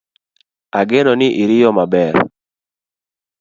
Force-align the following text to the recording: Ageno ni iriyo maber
Ageno 0.79 1.11
ni 1.19 1.27
iriyo 1.43 1.69
maber 1.77 2.13